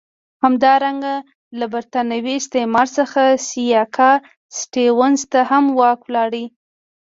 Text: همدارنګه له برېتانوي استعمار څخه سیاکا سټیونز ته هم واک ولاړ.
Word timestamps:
همدارنګه 0.43 1.15
له 1.59 1.65
برېتانوي 1.73 2.33
استعمار 2.37 2.87
څخه 2.97 3.21
سیاکا 3.47 4.11
سټیونز 4.57 5.19
ته 5.31 5.39
هم 5.49 5.65
واک 5.79 5.99
ولاړ. 6.05 6.33